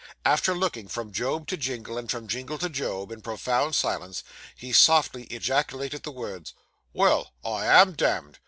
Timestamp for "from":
0.87-1.11, 2.09-2.27